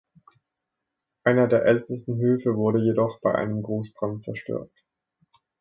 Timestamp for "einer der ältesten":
1.23-2.17